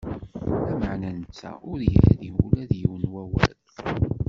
[0.67, 3.53] Lameɛna netta ur s-yerri ula d yiwen n wawal.